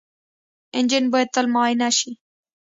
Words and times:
انجن 0.77 1.03
باید 1.13 1.29
تل 1.35 1.45
معاینه 1.53 1.89
شي. 1.97 2.11